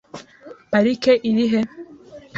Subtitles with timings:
[0.71, 1.61] Parike iri he?